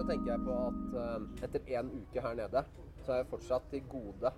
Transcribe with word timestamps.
Så 0.00 0.04
tenker 0.08 0.30
jeg 0.32 0.40
på 0.44 0.54
at 0.56 0.94
eh, 0.96 1.24
etter 1.44 1.60
en 1.78 1.90
uke 1.92 2.22
her 2.24 2.34
nede, 2.38 2.62
så 3.04 3.12
er 3.12 3.16
jeg 3.20 3.26
fortsatt 3.30 3.66
til 3.72 3.82
gode 3.88 4.30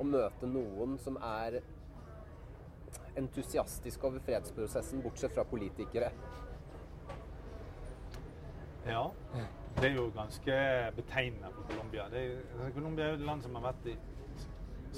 å 0.00 0.06
møte 0.06 0.46
noen 0.46 0.94
som 1.02 1.18
er 1.26 1.58
entusiastiske 3.18 4.06
over 4.06 4.22
fredsprosessen, 4.26 5.02
bortsett 5.02 5.34
fra 5.34 5.44
politikere. 5.50 6.10
Ja. 8.86 9.04
Det 9.78 9.90
er 9.90 9.94
jo 9.98 10.10
ganske 10.14 10.58
betegnende 10.96 11.50
for 11.54 11.62
Colombia. 11.70 12.06
Colombia 12.74 13.04
er 13.08 13.16
jo 13.16 13.20
et 13.20 13.26
land 13.26 13.42
som 13.46 13.58
har 13.58 13.70
vært 13.72 13.90
i, 13.90 13.96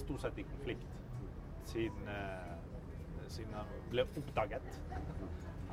stort 0.05 0.21
sett 0.25 0.41
i 0.41 0.49
konflikt 0.49 1.02
siden, 1.73 2.09
eh, 2.09 3.27
siden 3.33 3.57
han 3.57 3.73
ble 3.91 4.05
oppdaget 4.05 4.81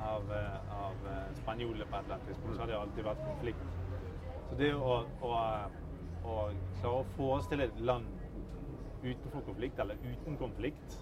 av, 0.00 0.32
eh, 0.32 0.72
av 0.80 1.04
spanjolene 1.42 1.86
på 1.90 1.96
et 1.96 2.04
eller 2.04 2.16
annet 2.16 2.32
tidspunkt. 2.32 2.56
Så 2.56 2.64
har 2.64 2.72
det 2.72 2.80
alltid 2.80 3.08
vært 3.10 3.28
konflikt. 3.28 3.78
Så 4.50 4.58
det 4.58 4.72
å, 4.74 4.96
å, 5.22 5.34
å 6.24 6.40
klare 6.80 6.96
å 6.96 7.06
forestille 7.16 7.68
et 7.70 7.84
land 7.86 8.08
utenfor 9.02 9.44
konflikt, 9.46 9.78
eller 9.78 10.00
uten 10.04 10.36
konflikt, 10.40 10.96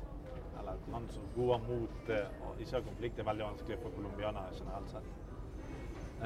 eller 0.59 0.74
et 0.74 0.90
land 0.92 1.10
som 1.15 1.30
går 1.37 1.62
mot 1.66 2.12
eh, 2.15 2.45
å 2.45 2.52
ikke 2.59 2.76
ha 2.76 2.84
konflikt, 2.87 3.18
er 3.18 3.28
veldig 3.30 3.46
vanskelig 3.46 3.80
for 3.82 3.96
colombianere 3.96 4.54
generelt 4.59 4.92
sett. 4.92 5.16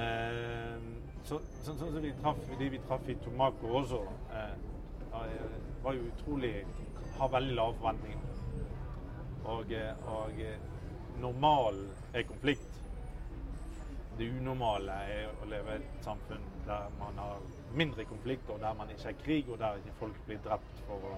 Eh, 0.03 0.85
så, 1.29 1.39
sånn 1.65 1.81
som 1.81 1.99
vi 2.01 2.13
traff, 2.21 2.45
de 2.59 2.69
vi 2.73 2.81
traff 2.89 3.09
i 3.13 3.17
Tomaco 3.25 3.75
også, 3.83 4.03
eh, 4.33 4.55
eh, 5.21 5.59
var 5.85 5.99
jo 5.99 6.09
utrolig 6.15 6.55
Har 7.13 7.29
veldig 7.29 7.55
lave 7.55 7.75
forventninger. 7.77 8.32
Og, 9.45 9.73
og 10.07 10.43
normalen 11.21 11.91
er 12.15 12.23
konflikt. 12.29 12.79
Det 14.19 14.29
unormale 14.29 14.95
er 15.09 15.31
å 15.43 15.49
leve 15.49 15.79
i 15.79 15.81
et 15.81 16.05
samfunn 16.05 16.45
der 16.67 16.91
man 16.99 17.19
har 17.19 17.41
mindre 17.75 18.05
konflikt, 18.05 18.51
og 18.53 18.61
der 18.61 18.75
man 18.79 18.91
ikke 18.93 19.09
er 19.09 19.21
krig, 19.25 19.49
og 19.49 19.59
der 19.59 19.81
ikke 19.81 19.99
folk 19.99 20.19
blir 20.27 20.43
drept 20.45 20.83
for 20.87 21.09
å 21.09 21.17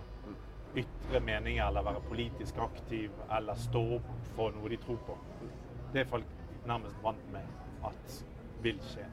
ytre 0.79 1.21
meninger 1.23 1.67
eller 1.67 1.87
være 1.87 2.03
politisk 2.09 2.59
aktiv 2.63 3.11
eller 3.37 3.59
stå 3.59 3.83
opp 3.99 4.09
for 4.37 4.55
noe 4.57 4.71
de 4.73 4.79
tror 4.83 4.99
på. 5.07 5.19
Det 5.93 6.03
er 6.03 6.09
folk 6.11 6.31
nærmest 6.67 7.03
vant 7.03 7.29
med 7.35 7.85
at 7.87 8.17
vil 8.65 8.81
skje. 8.89 9.05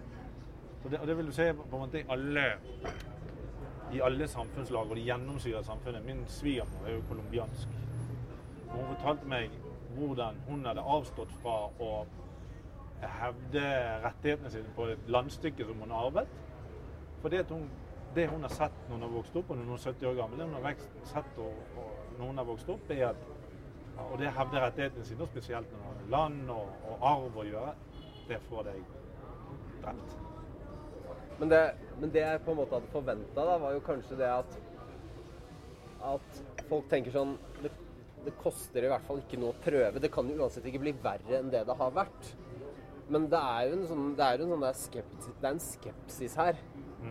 Det, 0.84 0.98
og 0.98 1.08
det 1.08 1.18
vil 1.18 1.30
du 1.30 1.36
se 1.36 1.52
på 1.54 1.68
en 1.68 1.84
måte 1.84 2.02
i 2.02 2.06
alle, 2.10 2.46
i 3.94 4.02
alle 4.02 4.28
samfunnslag, 4.28 4.90
og 4.90 4.98
det 4.98 5.06
gjennomsyrer 5.06 5.66
samfunnet. 5.68 6.06
Min 6.06 6.24
svigermor 6.32 6.88
er 6.88 6.96
jo 6.96 7.04
colombiansk. 7.10 7.76
Hun 8.72 8.88
fortalte 8.94 9.30
meg 9.30 9.54
hvordan 9.96 10.38
hun 10.48 10.66
hadde 10.66 10.84
avstått 10.96 11.32
fra 11.42 11.56
å 11.84 11.92
hevde 13.02 13.64
rettighetene 14.06 14.52
sine 14.54 14.76
på 14.76 14.88
et 14.94 15.10
landstykke 15.12 15.68
som 15.68 15.84
hun 15.84 15.94
arvet. 15.96 16.30
For 17.22 17.34
det, 17.34 17.44
hun, 17.50 17.68
hun 18.16 18.48
har 18.48 18.54
sett 18.56 18.78
når 18.88 18.96
hun 18.96 19.06
har 19.08 19.14
vokst 19.18 19.36
opp, 19.42 19.52
og 19.52 19.60
når 19.60 19.68
hun 19.68 19.76
er 19.76 19.86
70 19.90 20.10
år 20.12 20.18
gammel, 20.22 20.40
det 20.40 20.48
hun 20.48 20.58
har 20.58 20.88
sett 21.12 21.38
og, 21.42 21.60
og, 21.76 21.92
når 22.18 22.32
hun 22.32 22.42
har 22.42 22.50
vokst 22.50 22.74
opp, 22.74 22.96
er 22.96 23.12
at 23.12 23.30
og 24.02 24.18
det 24.18 24.32
hevder 24.34 24.64
rettighetene 24.66 25.06
sine, 25.06 25.28
spesielt 25.30 25.72
når 25.72 25.82
det 25.82 25.90
har 25.90 26.10
land 26.16 26.50
og, 26.50 26.70
og 26.88 27.06
arv 27.12 27.38
å 27.38 27.44
gjøre, 27.46 27.74
det 28.30 28.40
får 28.48 28.66
deg 28.70 28.80
drept. 29.84 30.16
Men 31.42 31.52
det, 31.52 31.62
men 32.00 32.14
det 32.14 32.24
jeg 32.24 32.42
på 32.46 32.54
en 32.54 32.60
måte 32.62 32.78
hadde 32.78 32.92
forventa, 32.94 33.46
var 33.62 33.76
jo 33.76 33.84
kanskje 33.86 34.18
det 34.20 34.30
at 34.32 34.60
at 36.02 36.42
folk 36.70 36.88
tenker 36.90 37.14
sånn 37.14 37.36
det, 38.26 38.36
koster 38.42 38.86
i 38.86 38.92
hvert 38.92 39.06
fall 39.08 39.22
ikke 39.24 39.40
noe 39.42 39.56
å 39.56 39.64
prøve. 39.64 40.02
Det 40.02 40.12
kan 40.14 40.30
jo 40.30 40.40
uansett 40.42 40.68
ikke 40.70 40.84
bli 40.84 40.96
verre 41.04 41.40
enn 41.40 41.52
det 41.54 41.66
det 41.68 41.78
har 41.80 41.96
vært. 41.96 42.32
Men 43.12 43.28
det 43.32 43.40
er 43.42 43.68
jo 43.68 43.76
en 43.76 43.88
sånn, 43.90 44.06
det 44.16 44.28
er 44.28 44.40
jo 44.40 44.46
en 44.46 44.54
sånn 44.56 44.64
der 44.64 44.78
skepsis, 44.80 45.34
det 45.42 45.48
er 45.48 45.56
en 45.56 45.66
skepsis 45.66 46.38
her 46.40 46.62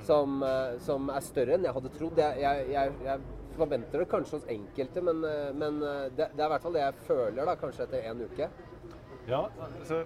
som, 0.06 0.42
eh, 0.42 0.78
som 0.78 1.10
er 1.12 1.20
større 1.24 1.56
enn 1.56 1.66
jeg 1.66 1.76
hadde 1.76 1.92
trodd. 1.96 2.22
Jeg, 2.22 2.40
jeg, 2.40 2.70
jeg, 2.72 2.94
jeg 3.04 3.56
forventer 3.58 4.02
det 4.02 4.08
kanskje 4.12 4.38
hos 4.38 4.48
enkelte, 4.54 5.02
men, 5.04 5.20
eh, 5.26 5.50
men 5.56 5.82
eh, 5.82 6.06
det, 6.14 6.30
det 6.36 6.44
er 6.44 6.48
i 6.48 6.54
hvert 6.54 6.64
fall 6.64 6.78
det 6.78 6.86
jeg 6.86 7.04
føler 7.10 7.50
da, 7.50 7.58
kanskje 7.60 7.86
etter 7.86 8.08
en 8.10 8.24
uke. 8.30 8.50
Ja, 9.28 9.44
altså 9.66 10.02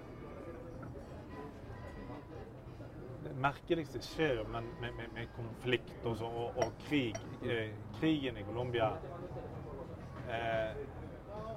Det 3.25 3.31
merkeligste 3.41 3.99
skjer 4.03 4.39
jo 4.39 4.43
med, 4.51 4.67
med, 4.81 4.99
med, 5.15 5.31
konflikt 5.35 6.05
og, 6.05 6.17
så, 6.19 6.27
og, 6.29 6.59
og 6.61 6.75
krig. 6.85 7.17
Krigen 7.99 8.37
i 8.37 8.43
Colombia 8.47 8.91
eh, 10.31 10.83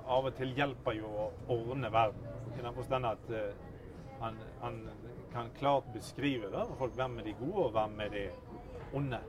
av 0.09 0.29
og 0.29 0.37
til 0.39 0.55
hjelper 0.57 0.97
jo 0.99 1.09
å 1.09 1.27
ordne 1.53 1.91
verden. 1.93 2.25
I 2.59 2.63
den 2.65 2.75
forstand 2.75 3.07
at 3.07 3.31
eh, 3.31 3.67
han, 4.21 4.39
han 4.61 4.81
kan 5.33 5.51
klart 5.59 5.85
beskrive 5.95 6.51
da, 6.51 6.65
folk 6.79 6.97
hvem 6.97 7.19
er 7.21 7.29
de 7.29 7.35
gode, 7.39 7.67
og 7.67 7.75
hvem 7.77 8.01
er 8.01 8.15
de 8.15 8.25
onde. 8.97 9.21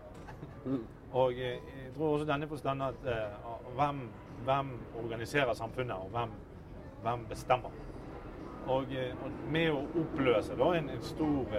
Og 1.11 1.33
eh, 1.33 1.59
jeg 1.83 1.91
tror 1.95 2.13
også 2.13 2.29
denne 2.29 2.47
forstand 2.47 2.83
at 2.83 3.05
eh, 3.07 3.51
hvem, 3.75 4.01
hvem 4.43 4.71
organiserer 5.03 5.53
samfunnet, 5.53 5.95
og 5.95 6.09
hvem, 6.09 6.33
hvem 7.03 7.25
bestemmer. 7.29 7.75
Og, 8.67 8.83
eh, 8.93 9.13
og 9.25 9.51
med 9.51 9.71
å 9.73 9.83
oppløse 10.03 10.57
da, 10.59 10.71
en, 10.77 10.89
en 10.93 11.03
stor, 11.03 11.55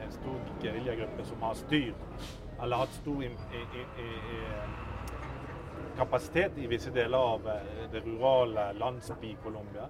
en 0.00 0.14
stor 0.14 0.54
geriljagruppe 0.62 1.26
som 1.28 1.42
har 1.46 1.58
styrt, 1.58 2.06
eller 2.60 2.82
hatt 2.82 2.96
stor 2.98 3.22
i, 3.24 3.30
i, 3.30 3.62
i, 4.04 4.08
kapasitet 6.00 6.56
i 6.58 6.66
visse 6.70 6.90
deler 6.94 7.18
av 7.34 7.48
eh, 7.48 7.82
det 7.92 8.00
rurale 8.06 8.70
landsby-Colombia, 8.80 9.88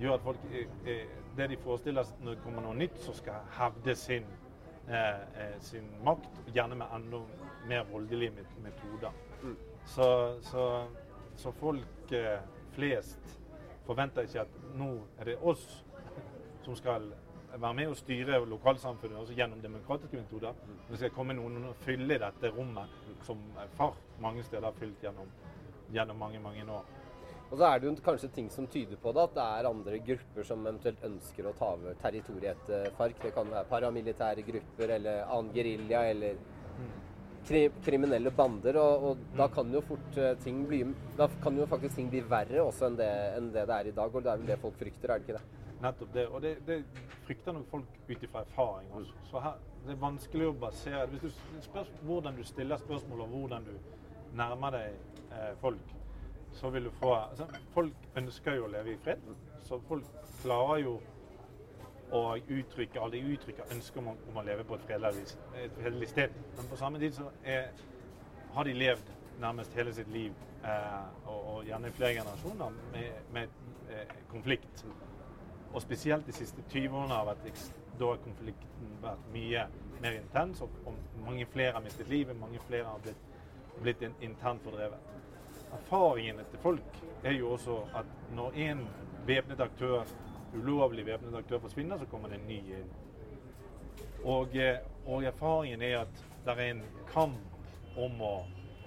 gjør 0.00 0.18
at 0.18 0.26
folk 0.26 0.44
eh, 0.52 0.68
eh, 0.86 1.14
Det 1.38 1.46
de 1.52 1.56
forestiller 1.62 2.02
seg 2.02 2.22
når 2.26 2.34
det 2.34 2.42
kommer 2.42 2.64
noe 2.64 2.74
nytt 2.74 2.96
som 2.98 3.14
skal 3.14 3.44
hevde 3.54 3.94
sin, 3.94 4.24
eh, 4.90 5.52
sin 5.62 5.86
makt, 6.02 6.40
gjerne 6.50 6.74
med 6.80 6.94
enda 6.96 7.20
mer 7.70 7.84
voldelige 7.92 8.32
met- 8.34 8.56
metoder. 8.64 9.14
Så, 9.86 10.08
så, 10.42 10.64
så 11.38 11.52
folk 11.60 12.10
flest 12.74 13.38
forventer 13.86 14.26
ikke 14.26 14.42
at 14.42 14.56
nå 14.76 14.88
er 15.20 15.30
det 15.30 15.36
oss 15.46 15.62
som 16.64 16.74
skal 16.76 17.06
være 17.54 17.74
med 17.74 17.90
og 17.92 17.96
styre 17.96 18.38
lokalsamfunnet 18.46 19.18
også 19.18 19.36
gjennom 19.38 19.60
demokratiske 19.62 20.20
metoder. 20.20 20.56
Det 20.90 21.00
skal 21.00 21.14
komme 21.14 21.36
noen 21.36 21.70
og 21.70 21.82
fylle 21.84 22.20
dette 22.20 22.52
rommet 22.54 22.94
som 23.26 23.40
fart 23.78 24.20
mange 24.22 24.44
steder 24.46 24.68
har 24.68 24.76
fylt 24.78 25.02
gjennom, 25.02 25.30
gjennom 25.94 26.20
mange, 26.20 26.40
mange 26.44 26.66
år. 26.72 26.86
Og 27.48 27.56
så 27.56 27.64
er 27.64 27.80
det 27.80 27.88
jo 27.88 27.94
kanskje 28.04 28.28
ting 28.34 28.50
som 28.52 28.66
tyder 28.68 28.98
på 29.00 29.12
det, 29.16 29.24
at 29.24 29.36
det 29.38 29.44
er 29.56 29.70
andre 29.70 29.98
grupper 30.04 30.44
som 30.44 30.66
eventuelt 30.66 31.04
ønsker 31.08 31.48
å 31.48 31.54
ta 31.56 31.70
over 31.78 31.96
territoriet 32.02 32.58
etter 32.58 32.90
FARC. 32.98 33.22
Det 33.22 33.32
kan 33.36 33.48
være 33.48 33.70
paramilitære 33.70 34.44
grupper 34.44 34.92
eller 34.98 35.22
annen 35.24 35.54
gerilja 35.54 36.02
eller 36.10 36.42
kri 37.48 37.62
kriminelle 37.84 38.32
bander. 38.36 38.76
Og, 38.82 39.06
og 39.08 39.38
da 39.38 39.48
kan 39.52 39.72
jo 39.72 39.80
fort 39.88 40.20
eh, 40.20 40.34
ting 40.44 40.60
bli 40.68 40.82
Da 41.16 41.30
kan 41.42 41.56
jo 41.56 41.66
faktisk 41.70 41.96
ting 41.96 42.10
bli 42.12 42.20
verre 42.28 42.60
også 42.66 42.90
enn 42.90 43.00
det, 43.00 43.08
enn 43.38 43.48
det 43.54 43.64
det 43.70 43.78
er 43.78 43.88
i 43.88 43.96
dag. 43.96 44.12
Og 44.12 44.24
det 44.26 44.34
er 44.34 44.42
vel 44.42 44.52
det 44.52 44.60
folk 44.66 44.76
frykter, 44.82 45.14
er 45.14 45.22
det 45.22 45.28
ikke 45.28 45.40
det? 45.40 45.57
Nettopp 45.82 46.14
det. 46.14 46.26
Og 46.28 46.42
det, 46.42 46.56
det 46.66 46.84
frykter 47.26 47.52
nok 47.52 47.68
folk 47.70 47.98
ut 48.08 48.22
ifra 48.22 48.40
erfaring 48.40 48.90
også. 48.92 49.12
Så 49.30 49.42
her, 49.44 49.60
det 49.86 49.94
er 49.94 50.00
vanskelig 50.02 50.48
å 50.48 50.56
basere 50.58 51.06
Hvis 51.12 51.22
du 51.22 51.60
spør 51.62 51.92
hvordan 52.02 52.36
du 52.36 52.42
stiller 52.44 52.80
spørsmål 52.82 53.20
og 53.26 53.34
hvordan 53.34 53.68
du 53.68 53.76
nærmer 54.36 54.74
deg 54.74 54.96
eh, 55.32 55.52
folk, 55.60 55.94
så 56.52 56.70
vil 56.70 56.88
du 56.88 56.90
få 56.90 57.14
altså, 57.14 57.46
Folk 57.74 58.08
ønsker 58.16 58.58
jo 58.58 58.66
å 58.66 58.72
leve 58.72 58.92
i 58.92 58.98
fred, 59.04 59.22
så 59.64 59.78
folk 59.88 60.04
klarer 60.42 60.82
jo 60.82 60.98
å 62.14 62.22
uttrykke 62.40 63.00
alle 63.00 63.18
de 63.18 63.34
uttrykker 63.36 63.74
ønsker 63.74 64.00
om, 64.00 64.14
om 64.30 64.38
å 64.40 64.44
leve 64.46 64.64
på 64.64 64.78
et 64.78 64.84
fredelig, 64.88 65.26
et 65.60 65.74
fredelig 65.76 66.08
sted. 66.08 66.36
Men 66.56 66.70
på 66.70 66.78
samme 66.80 67.00
tid 67.02 67.18
så 67.18 67.26
er, 67.44 67.68
har 68.54 68.64
de 68.64 68.76
levd 68.76 69.10
nærmest 69.42 69.76
hele 69.76 69.92
sitt 69.94 70.08
liv, 70.12 70.32
eh, 70.64 71.02
og, 71.26 71.36
og 71.52 71.68
gjerne 71.68 71.90
i 71.90 71.96
flere 71.98 72.16
generasjoner, 72.16 72.80
med, 72.94 73.20
med 73.36 73.92
eh, 73.92 74.16
konflikt. 74.32 74.86
Og 75.72 75.82
spesielt 75.82 76.26
de 76.26 76.32
siste 76.32 76.62
20 76.70 76.96
årene 76.96 77.14
har 77.14 77.28
vært, 77.28 77.72
da 77.98 78.12
har 78.12 78.22
konflikten 78.24 78.94
vært 79.02 79.26
mye 79.34 79.66
mer 80.00 80.12
intens, 80.12 80.60
og, 80.60 80.70
mange 81.24 81.46
flere 81.46 81.72
har 81.72 81.82
mistet 81.84 82.08
livet, 82.08 82.36
mange 82.40 82.60
flere 82.68 82.84
har 82.84 83.00
blitt, 83.02 83.24
blitt 83.82 84.02
internt 84.20 84.62
fordrevet. 84.62 84.98
Erfaringene 85.72 86.46
til 86.50 86.62
folk 86.62 87.00
er 87.24 87.36
jo 87.36 87.52
også 87.52 87.82
at 87.98 88.08
når 88.34 88.56
en 88.68 88.86
væpnet 89.26 89.60
aktør, 89.60 90.06
ulovlig 90.54 91.06
væpnet 91.06 91.36
aktør 91.36 91.58
forsvinner, 91.58 91.98
så 91.98 92.06
kommer 92.06 92.28
det 92.28 92.40
en 92.40 92.48
ny 92.48 92.58
inn. 92.78 92.94
Og, 94.24 94.56
eh, 94.56 94.78
og 95.06 95.24
erfaringen 95.24 95.82
er 95.82 95.98
at 96.00 96.24
det 96.46 96.54
er 96.54 96.70
en 96.70 96.82
kamp 97.12 97.96
om 97.96 98.22
å, 98.22 98.34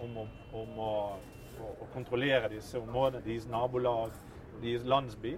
om 0.02 0.18
å, 0.18 0.26
om 0.58 0.80
å, 0.80 0.94
å 1.62 1.90
kontrollere 1.94 2.50
disse 2.50 2.80
områdene, 2.80 3.24
deres 3.26 3.48
nabolag, 3.52 4.16
deres 4.64 4.88
landsby. 4.88 5.36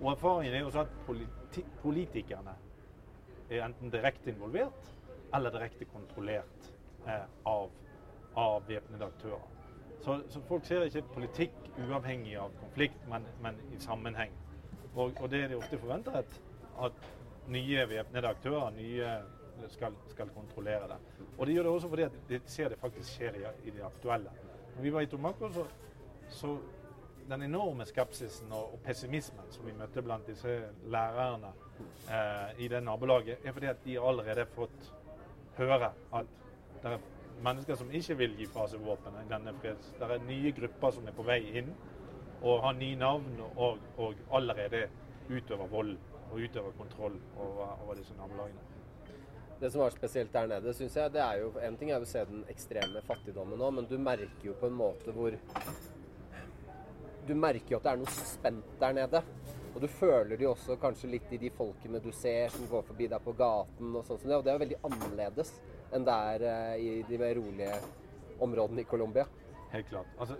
Og 0.00 0.12
erfaringen 0.12 0.54
er 0.54 0.64
også 0.64 0.84
at 0.84 0.94
politi 1.06 1.64
politikerne 1.82 2.54
er 3.50 3.64
enten 3.64 3.90
direkte 3.90 4.30
involvert 4.30 4.90
eller 5.34 5.50
direkte 5.50 5.84
kontrollert 5.84 6.72
eh, 7.06 7.24
av, 7.46 7.70
av 8.36 8.66
væpnede 8.68 9.06
aktører. 9.06 9.46
Så, 10.04 10.20
så, 10.30 10.40
folk 10.48 10.66
ser 10.66 10.84
ikke 10.86 11.02
politikk 11.14 11.54
uavhengig 11.88 12.36
av 12.38 12.52
konflikt, 12.60 12.98
men, 13.10 13.24
men 13.42 13.56
i 13.74 13.80
sammenheng. 13.82 14.34
Og, 14.94 15.16
og, 15.20 15.30
det 15.30 15.48
de 15.50 15.56
ofte 15.58 15.78
forventer, 15.78 16.20
at, 16.20 16.36
at 16.84 17.08
nye 17.52 17.88
væpnede 17.88 18.28
aktører 18.28 18.70
nye 18.76 19.16
skal, 19.72 19.96
skal, 20.12 20.30
kontrollere 20.34 20.88
det. 20.92 21.26
Og 21.38 21.46
de 21.46 21.56
gjør 21.56 21.62
det 21.62 21.72
også 21.72 21.88
fordi 21.88 22.06
at 22.06 22.20
de 22.28 22.40
ser 22.46 22.68
det 22.68 22.78
faktisk 22.78 23.16
skjer 23.16 23.40
i, 23.40 23.44
i 23.68 23.74
det 23.74 23.84
aktuelle. 23.84 24.32
Når 24.76 24.82
vi 24.82 24.92
var 24.92 25.00
i 25.00 25.10
Tomako, 25.10 25.50
så, 25.52 25.64
så 26.28 26.56
den 27.28 27.42
enorme 27.42 27.86
skepsisen 27.86 28.52
og, 28.52 28.74
og, 28.74 28.80
pessimismen 28.84 29.50
som 29.50 29.66
vi 29.66 29.74
møtte 29.76 30.02
blant 30.04 30.28
disse 30.28 30.56
lærerne 30.92 31.52
eh, 32.10 32.62
i 32.64 32.68
det 32.68 32.82
nabolaget, 32.84 33.44
er 33.44 33.52
fordi 33.52 33.70
at 33.72 33.84
de 33.84 33.98
allerede 33.98 34.44
har 34.44 34.54
fått 34.54 34.90
høre 35.56 35.90
at 36.14 36.34
det 36.82 36.92
er 36.92 37.06
mennesker 37.42 37.74
som 37.76 37.90
ikke 37.92 38.16
vil 38.20 38.36
gi 38.38 38.46
fra 38.52 38.66
seg 38.70 38.84
våpen 38.84 39.16
i 39.20 39.26
denne 39.30 39.54
freds... 39.60 39.92
Det 39.98 40.08
er 40.08 40.24
nye 40.28 40.52
grupper 40.56 40.94
som 40.96 41.08
er 41.08 41.16
på 41.16 41.26
vei 41.26 41.40
inn 41.60 41.72
og 42.42 42.62
har 42.64 42.76
nye 42.76 42.96
navn 43.00 43.42
og, 43.48 43.82
og 43.96 44.22
allerede 44.36 44.86
utøver 45.28 45.68
vold 45.72 45.96
og 46.30 46.40
utøver 46.40 46.72
kontroll 46.78 47.18
over, 47.36 47.76
over 47.84 47.98
disse 47.98 48.14
nabolagene. 48.18 48.62
Det 49.60 49.70
som 49.72 49.80
var 49.80 49.90
spesielt 49.90 50.32
der 50.32 50.46
nede, 50.46 50.74
syns 50.76 50.96
jeg, 50.96 51.12
det 51.14 51.20
er 51.24 51.38
jo 51.40 51.52
En 51.64 51.76
ting 51.80 51.90
er 51.90 52.02
å 52.02 52.08
se 52.08 52.24
den 52.28 52.42
ekstreme 52.52 53.00
fattigdommen 53.06 53.58
nå, 53.58 53.70
men 53.72 53.86
du 53.88 53.96
merker 53.98 54.50
jo 54.50 54.56
på 54.60 54.68
en 54.68 54.76
måte 54.76 55.14
hvor 55.16 55.32
Du 57.26 57.34
merker 57.34 57.74
jo 57.74 57.78
at 57.80 57.86
det 57.86 57.92
er 57.92 58.02
noe 58.02 58.16
spent 58.16 58.74
der 58.80 58.96
nede. 58.96 59.22
Og 59.76 59.82
du 59.82 59.88
føler 59.92 60.38
det 60.38 60.46
jo 60.46 60.54
også 60.54 60.78
kanskje 60.80 61.10
litt 61.12 61.32
i 61.36 61.40
de 61.40 61.50
folkene 61.52 62.00
du 62.00 62.08
ser 62.16 62.48
som 62.54 62.68
går 62.70 62.84
forbi 62.86 63.10
deg 63.12 63.20
på 63.24 63.34
gaten 63.36 63.90
og 63.92 64.06
sånn 64.06 64.20
som 64.22 64.30
det. 64.30 64.38
Og 64.38 64.44
det 64.46 64.52
er 64.52 64.56
jo 64.56 64.62
veldig 64.62 64.78
annerledes 64.88 65.50
enn 65.94 66.06
det 66.06 66.14
er 66.30 66.44
uh, 66.46 66.76
i 66.80 66.92
de 67.08 67.18
mer 67.20 67.34
rolige 67.36 67.74
områdene 68.46 68.82
i 68.82 68.88
Colombia. 68.88 69.26
Helt 69.72 69.88
klart. 69.90 70.08
Altså, 70.18 70.36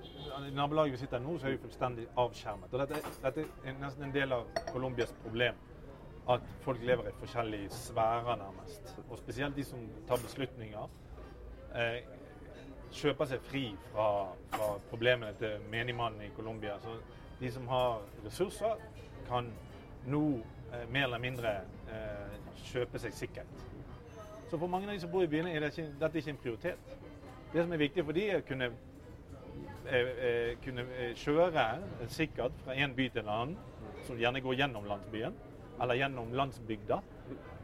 I 0.47 0.55
nabolaget 0.55 0.97
vi 0.97 1.03
sitter 1.03 1.21
i 1.21 1.27
nå, 1.27 1.37
så 1.37 1.49
er 1.49 1.57
vi 1.57 1.63
fullstendig 1.67 2.07
avskjermet. 2.23 2.73
Og 2.73 2.81
dette, 2.81 3.15
dette 3.25 3.47
er 3.67 3.79
nesten 3.81 4.07
en 4.07 4.15
del 4.15 4.33
av 4.33 4.47
Colombias 4.71 5.13
problem. 5.25 5.59
At 6.33 6.47
folk 6.65 6.81
lever 6.83 7.11
i 7.11 7.15
forskjellige 7.21 7.71
sfærer, 7.75 8.39
nærmest. 8.41 8.95
Og 9.09 9.19
spesielt 9.21 9.59
de 9.59 9.65
som 9.67 9.83
tar 10.09 10.23
beslutninger. 10.23 10.89
Eh, 11.77 11.99
kjøper 12.97 13.29
seg 13.31 13.45
fri 13.45 13.65
fra, 13.93 14.09
fra 14.53 14.73
problemene 14.91 15.35
til 15.41 15.63
menigmannen 15.73 16.27
i 16.27 16.33
Colombia. 16.37 16.79
Så 16.83 16.97
de 17.41 17.53
som 17.53 17.69
har 17.69 18.01
ressurser, 18.25 18.81
kan 19.29 19.51
nå 20.07 20.23
eh, 20.73 20.85
mer 20.93 21.09
eller 21.09 21.23
mindre 21.23 21.57
eh, 21.93 22.37
kjøpe 22.71 23.01
seg 23.03 23.15
sikkert. 23.15 23.65
Så 24.51 24.59
for 24.59 24.71
mange 24.71 24.89
av 24.89 24.95
de 24.95 25.01
som 25.03 25.11
bor 25.11 25.25
i 25.25 25.31
byene, 25.31 25.53
er 25.53 25.65
det 25.65 25.73
ikke, 25.75 25.89
dette 26.01 26.21
ikke 26.21 26.31
en 26.31 26.43
prioritet. 26.43 26.93
Det 27.53 27.63
som 27.65 27.73
er 27.73 27.83
viktig 27.83 28.05
for 28.05 28.17
de 28.17 28.29
er 28.31 28.43
å 28.43 28.47
kunne, 28.47 28.71
eh, 29.87 30.13
eh 30.29 30.53
kunne 30.65 30.87
eh, 30.97 31.15
kjøre 31.19 31.67
sikkert 32.09 32.55
fra 32.65 32.75
en 32.75 32.95
by 32.95 33.09
til 33.09 33.23
en 33.25 33.35
annen, 33.35 33.57
som 34.07 34.19
gjerne 34.19 34.41
går 34.41 34.55
gjennom 34.55 34.87
landsbyen, 34.87 35.35
eller 35.83 35.95
gjennom 35.99 36.33
landsbygda. 36.33 37.01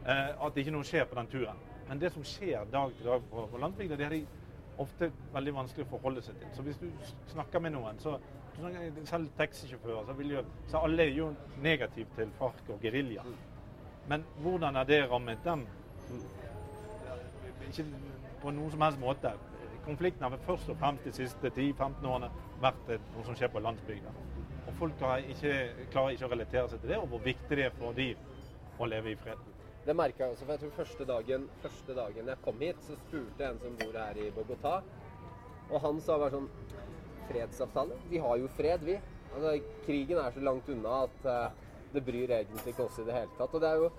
Eh, 0.05 0.45
at 0.45 0.57
ikke 0.57 0.71
noe 0.75 0.83
skjer 0.83 1.05
på 1.07 1.15
den 1.15 1.27
turen. 1.31 1.59
Men 1.87 1.99
det 1.99 2.11
som 2.11 2.23
skjer 2.23 2.65
dag 2.71 2.91
til 2.97 3.05
dag 3.05 3.21
på, 3.31 3.47
på 3.51 3.57
landsbygda, 3.57 3.95
det 3.95 4.05
er 4.05 4.17
de 4.17 4.25
ofte 4.81 5.09
veldig 5.33 5.53
vanskelig 5.55 5.85
å 5.85 5.91
forholde 5.91 6.23
seg 6.25 6.37
til. 6.39 6.51
Så 6.55 6.65
hvis 6.65 6.79
du 6.81 6.87
snakker 7.33 7.61
med 7.61 7.75
noen, 7.75 7.99
så 8.01 8.17
selv 9.09 9.31
taxisjåfører, 9.37 10.05
så, 10.07 10.15
jo, 10.29 10.43
så 10.69 10.83
alle 10.85 11.07
er 11.07 11.15
jo 11.17 11.31
negative 11.61 12.09
til 12.17 12.33
FARC 12.37 12.69
og 12.73 12.81
gerilja. 12.83 13.25
Men 14.09 14.25
hvordan 14.43 14.75
er 14.75 14.89
det 14.89 15.01
rammet 15.11 15.43
dem? 15.45 15.65
Ikke 17.69 17.85
på 18.41 18.51
noen 18.51 18.71
som 18.71 18.83
helst 18.83 19.01
måte. 19.01 19.31
Konflikten 19.83 20.23
har 20.23 20.37
først 20.45 20.69
og 20.71 20.77
fremst 20.79 21.07
de 21.07 21.11
siste 21.15 21.49
10-15 21.49 22.05
årene 22.07 22.29
vært 22.63 22.93
noe 22.93 23.25
som 23.25 23.35
skjer 23.35 23.51
på 23.51 23.63
landsbygda. 23.63 24.13
Og 24.67 24.77
folk 24.79 25.01
ikke, 25.33 25.55
klarer 25.91 26.15
ikke 26.15 26.27
å 26.27 26.31
relatere 26.31 26.69
seg 26.71 26.83
til 26.83 26.93
det, 26.93 26.99
og 27.01 27.09
hvor 27.11 27.23
viktig 27.25 27.57
det 27.59 27.67
er 27.67 27.75
for 27.79 27.97
dem 27.97 28.79
å 28.79 28.87
leve 28.89 29.11
i 29.11 29.19
fred. 29.19 29.52
Det 29.83 29.95
merka 29.99 30.23
jeg 30.23 30.31
også, 30.31 30.45
for 30.45 30.53
jeg 30.53 30.61
tror 30.61 30.75
første 30.77 31.05
dagen, 31.05 31.49
første 31.59 31.95
dagen 31.97 32.29
jeg 32.31 32.39
kom 32.45 32.61
hit, 32.63 32.85
så 32.87 32.95
spurte 33.01 33.49
en 33.49 33.57
som 33.59 33.73
bor 33.81 33.97
her 33.99 34.19
i 34.21 34.29
Bogotá, 34.31 34.77
og 35.69 35.81
han 35.83 35.99
sa 36.05 36.15
bare 36.21 36.31
sånn 36.37 36.47
fredsavtale. 37.27 37.97
Vi 38.11 38.21
har 38.23 38.39
jo 38.39 38.47
fred, 38.55 38.85
vi. 38.87 38.95
Altså, 39.33 39.57
krigen 39.83 40.21
er 40.21 40.31
så 40.31 40.43
langt 40.45 40.69
unna 40.71 41.01
at 41.07 41.27
uh, 41.27 41.73
det 41.93 42.03
bryr 42.05 42.31
egentlig 42.37 42.71
ikke 42.71 42.85
oss 42.85 42.99
i 43.01 43.07
det 43.07 43.15
hele 43.17 43.35
tatt. 43.37 43.55
Og 43.57 43.63
det 43.63 43.71
er 43.71 43.81
jo 43.81 43.89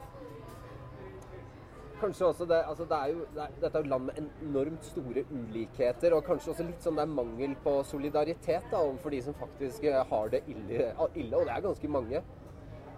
kanskje 2.00 2.26
også 2.26 2.46
det, 2.48 2.60
altså 2.68 2.86
det 2.88 2.96
er 3.00 3.12
jo, 3.12 3.26
det 3.34 3.42
er, 3.44 3.52
Dette 3.60 3.78
er 3.78 3.84
jo 3.84 3.90
land 3.92 4.08
med 4.08 4.22
enormt 4.46 4.88
store 4.88 5.24
ulikheter, 5.30 6.16
og 6.16 6.24
kanskje 6.26 6.54
også 6.54 6.66
litt 6.68 6.84
sånn 6.84 6.96
det 6.98 7.04
er 7.04 7.12
mangel 7.12 7.54
på 7.64 7.76
solidaritet 7.88 8.66
da, 8.72 8.80
overfor 8.80 9.14
de 9.14 9.20
som 9.24 9.36
faktisk 9.40 9.86
eh, 9.88 10.00
har 10.10 10.32
det 10.32 10.42
ille, 10.48 10.90
ille, 11.14 11.36
og 11.36 11.44
det 11.44 11.54
er 11.54 11.68
ganske 11.68 11.92
mange. 11.92 12.24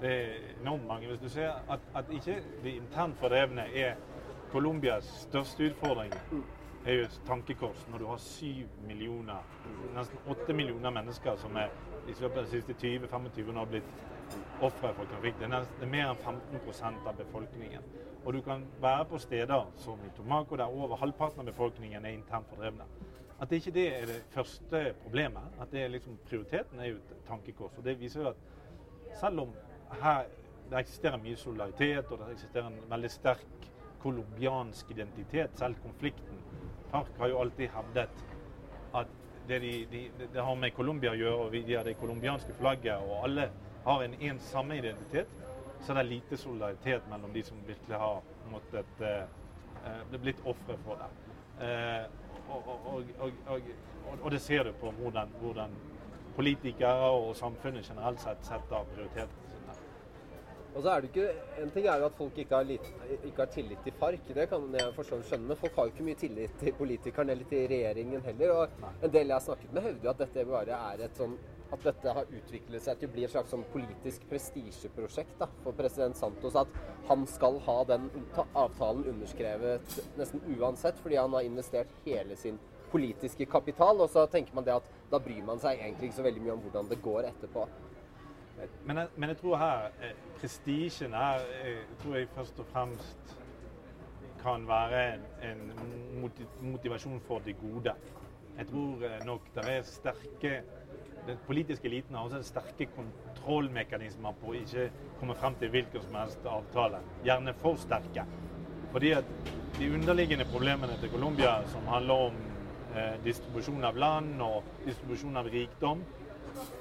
Det 0.01 0.13
er 0.13 0.61
enormt 0.61 0.87
mange. 0.87 1.09
Hvis 1.09 1.21
du 1.21 1.29
ser 1.29 1.51
at, 1.71 1.81
at 1.95 2.05
ikke 2.13 2.43
de 2.63 2.77
internt 2.77 3.17
fordrevne 3.19 3.65
er 3.75 3.95
Colombias 4.53 5.05
største 5.05 5.71
utfordring, 5.71 6.13
er 6.87 6.93
jo 6.93 7.05
et 7.05 7.21
tankekors 7.27 7.87
når 7.91 7.99
du 7.99 8.07
har 8.07 8.21
syv 8.23 8.67
millioner, 8.87 9.41
nesten 9.97 10.19
åtte 10.31 10.55
millioner 10.55 10.91
mennesker 10.91 11.37
som 11.37 11.57
er 11.57 11.73
i 12.07 12.15
løpet 12.21 12.39
av 12.39 12.45
de 12.45 12.51
siste 12.51 12.77
20-25 12.79 13.59
år 13.59 13.71
blitt 13.73 13.89
ofre 14.61 14.93
for 14.95 15.09
konflikt. 15.11 15.41
Det 15.41 15.49
er, 15.49 15.55
nesten, 15.57 15.81
det 15.81 15.89
er 15.89 15.93
mer 15.97 16.13
enn 16.13 16.21
15% 16.61 17.09
av 17.09 17.19
befolkningen. 17.19 17.89
Og 18.25 18.35
du 18.35 18.41
kan 18.43 18.63
være 18.83 19.05
på 19.11 19.19
steder 19.23 19.67
som 19.83 20.03
i 20.07 20.13
Tomaco, 20.17 20.57
der 20.57 20.71
over 20.71 20.97
halvparten 21.01 21.43
av 21.43 21.51
befolkningen 21.51 22.05
er 22.05 22.15
internt 22.15 22.49
fordrevne. 22.53 22.87
At 23.41 23.53
ikke 23.53 23.73
det 23.75 23.87
er 23.97 24.07
det 24.09 24.23
første 24.33 24.83
problemet, 25.03 25.59
at 25.61 25.73
det 25.73 25.83
er 25.83 25.93
liksom 25.93 26.19
prioriteten, 26.29 26.81
er 26.81 26.93
jo 26.93 27.01
et 27.03 27.17
tankekors. 27.29 27.79
Og 27.79 27.85
det 27.85 27.99
viser 28.01 28.23
jo 28.23 28.29
at 28.29 29.19
selv 29.21 29.41
om 29.41 29.53
her 30.03 30.27
det 30.71 30.81
eksisterer 30.81 31.21
mye 31.23 31.37
solidaritet, 31.39 32.11
og 32.11 32.19
det 32.19 32.33
eksisterer 32.35 32.67
en 32.71 32.91
veldig 32.91 33.11
sterk 33.11 33.69
colombiansk 34.03 34.91
identitet, 34.91 35.55
selv 35.59 35.79
konflikten 35.83 36.43
Park 36.91 37.19
har 37.19 37.29
jo 37.29 37.39
alltid 37.43 37.69
hevdet 37.75 38.25
at 38.95 39.07
det, 39.49 39.59
de, 39.61 39.87
de, 39.91 40.11
det 40.33 40.43
har 40.43 40.55
med 40.59 40.75
Colombia 40.75 41.13
å 41.13 41.19
gjøre, 41.19 41.47
og 41.47 41.53
de 41.55 41.75
har 41.75 41.87
det 41.87 41.97
colombianske 42.01 42.55
flagget, 42.59 42.99
og 42.99 43.27
alle 43.29 43.49
har 43.85 44.03
en, 44.03 44.15
en 44.31 44.39
samme 44.43 44.79
identitet, 44.79 45.31
så 45.83 45.93
er 45.93 46.01
det 46.01 46.07
lite 46.11 46.39
solidaritet 46.41 47.07
mellom 47.11 47.35
de 47.35 47.43
som 47.47 47.59
virkelig 47.67 47.99
har 48.01 48.23
måttet 48.51 49.03
uh, 49.03 50.17
blitt 50.19 50.41
ofre 50.45 50.79
for 50.87 51.03
det. 51.03 51.11
Uh, 51.61 52.25
og, 52.57 52.71
og, 52.75 53.13
og, 53.19 53.69
og, 54.23 54.31
det 54.31 54.41
ser 54.41 54.65
du 54.65 54.73
på 54.81 54.91
hvordan, 54.99 55.31
hvordan 55.41 55.75
politikere 56.37 57.11
og 57.11 57.37
samfunnet 57.37 57.87
generelt 57.87 58.23
sett 58.23 58.47
setter 58.47 58.87
prioritet. 58.95 59.31
Og 60.77 60.83
så 60.85 60.93
er 60.93 61.01
det 61.01 61.09
ikke, 61.09 61.29
En 61.63 61.71
ting 61.73 61.87
er 61.89 62.01
jo 62.03 62.07
at 62.11 62.17
folk 62.19 62.39
ikke 62.39 62.55
har, 62.55 62.67
lit, 62.69 62.89
ikke 63.25 63.39
har 63.39 63.53
tillit 63.53 63.79
til 63.85 63.95
FARC, 63.97 64.27
det 64.37 64.49
kan 64.51 64.65
jeg 64.77 64.95
forstå 64.95 65.21
skjønne, 65.25 65.49
men 65.49 65.57
folk 65.57 65.77
har 65.77 65.87
jo 65.89 65.95
ikke 65.95 66.05
mye 66.05 66.19
tillit 66.21 66.57
til 66.61 66.75
politikerne 66.77 67.33
eller 67.33 67.49
til 67.49 67.69
regjeringen 67.73 68.25
heller. 68.27 68.53
og 68.53 69.05
En 69.05 69.13
del 69.13 69.27
jeg 69.27 69.35
har 69.35 69.45
snakket 69.47 69.73
med, 69.73 69.83
hevder 69.83 70.05
jo 70.05 70.11
at 70.11 70.21
dette 70.25 70.45
bare 70.51 70.81
er 70.93 71.05
et 71.07 71.23
sånn 71.23 71.39
at 71.73 71.83
dette 71.83 72.13
har 72.19 72.29
utviklet 72.31 72.83
seg 72.85 73.01
til 73.01 73.09
å 73.09 73.15
bli 73.15 73.25
et 73.27 73.33
slags 73.33 73.51
sånn 73.51 73.65
politisk 73.73 74.29
prestisjeprosjekt 74.31 75.43
for 75.65 75.75
president 75.79 76.19
Santos. 76.19 76.59
At 76.61 76.71
han 77.09 77.27
skal 77.31 77.59
ha 77.67 77.81
den 77.89 78.07
avtalen 78.53 79.09
underskrevet 79.15 79.99
nesten 80.21 80.45
uansett, 80.59 81.01
fordi 81.03 81.19
han 81.19 81.35
har 81.35 81.49
investert 81.49 81.91
hele 82.05 82.37
sin 82.39 82.61
politiske 82.93 83.49
kapital. 83.51 83.99
Og 84.05 84.13
så 84.13 84.29
tenker 84.31 84.55
man 84.55 84.69
det 84.69 84.77
at 84.77 84.95
da 85.11 85.19
bryr 85.23 85.43
man 85.47 85.59
seg 85.63 85.81
egentlig 85.81 86.13
ikke 86.13 86.21
så 86.21 86.29
veldig 86.29 86.47
mye 86.47 86.57
om 86.57 86.65
hvordan 86.69 86.93
det 86.93 87.03
går 87.03 87.31
etterpå. 87.33 87.67
Men 88.87 88.97
jeg, 88.97 89.09
men 89.17 89.29
jeg 89.29 89.39
tror 89.41 89.57
her 89.61 89.89
eh, 90.03 90.15
prestisjen 90.41 91.15
her 91.17 91.43
jeg 91.65 91.99
tror 92.03 92.17
jeg 92.17 92.29
først 92.35 92.61
og 92.63 92.69
fremst 92.73 93.37
kan 94.43 94.69
være 94.69 95.03
en, 95.43 95.73
motivasjon 96.63 97.21
for 97.27 97.43
det 97.45 97.57
gode. 97.61 97.93
Jeg 98.59 98.67
tror 98.71 99.05
eh, 99.05 99.27
nok 99.27 99.49
det 99.55 99.69
er 99.77 99.83
sterke 99.83 100.63
Den 101.27 101.39
politiske 101.47 101.89
eliten 101.89 102.15
har 102.15 102.23
også 102.23 102.43
sterke 102.47 102.87
kontrollmekanismer 102.95 104.37
på 104.41 104.53
å 104.53 104.59
ikke 104.61 104.85
komme 105.19 105.35
frem 105.35 105.57
til 105.59 105.73
hvilken 105.75 106.05
som 106.05 106.15
helst 106.15 106.47
avtale. 106.47 107.01
Gjerne 107.27 107.55
for 107.59 107.81
sterke. 107.83 108.23
Fordi 108.93 109.11
at 109.11 109.33
de 109.79 109.89
underliggende 109.91 110.47
problemene 110.53 110.95
til 111.01 111.11
Colombia, 111.11 111.57
som 111.73 111.89
handler 111.91 112.29
om 112.29 112.39
eh, 112.95 113.17
distribusjon 113.25 113.85
av 113.85 113.99
land 113.99 114.39
og 114.43 114.71
distribusjon 114.85 115.43
av 115.43 115.51
rikdom, 115.51 116.05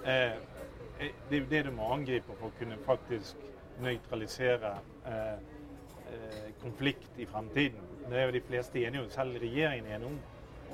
eh, 0.05 0.35
Eh, 0.35 0.54
det 0.99 1.37
er 1.37 1.41
jo 1.41 1.49
det 1.49 1.65
du 1.65 1.71
må 1.75 1.89
angripe 1.93 2.35
for 2.39 2.49
å 2.49 2.57
kunne 2.59 2.77
faktisk 2.85 3.41
nøytralisere 3.83 4.71
eh, 5.05 5.33
eh, 6.13 6.53
konflikt 6.61 7.19
i 7.19 7.25
fremtiden. 7.25 7.81
Det 8.09 8.19
er 8.19 8.29
jo 8.29 8.35
de 8.37 8.43
fleste 8.47 8.83
enige 8.83 9.03
om, 9.03 9.09
selv 9.11 9.39
regjeringen 9.41 9.89
er 9.89 9.97
enig 9.97 10.11
om. 10.13 10.19